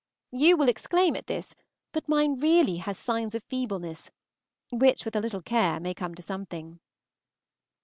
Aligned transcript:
You 0.31 0.57
will 0.57 0.67
exclaim 0.67 1.15
at 1.15 1.27
this, 1.27 1.53
but 1.91 2.09
mine 2.09 2.39
really 2.39 2.77
has 2.77 2.97
signs 2.97 3.35
of 3.35 3.43
feebleness, 3.43 4.09
which 4.71 5.05
with 5.05 5.15
a 5.15 5.21
little 5.21 5.43
care 5.43 5.79
may 5.79 5.93
come 5.93 6.15
to 6.15 6.23
something. 6.23 6.79